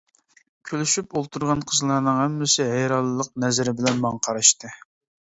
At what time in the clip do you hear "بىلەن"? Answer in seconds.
3.81-4.05